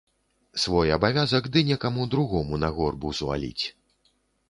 Свой 0.63 0.93
абавязак 0.95 1.51
ды 1.57 1.63
некаму 1.69 2.09
другому 2.17 2.63
на 2.65 2.75
горб 2.79 3.09
узваліць. 3.11 3.65